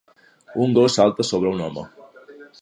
Un 0.63 0.69
gos 0.77 0.95
salta 1.01 1.27
sobre 1.31 1.51
un 1.53 1.61
home. 1.67 1.85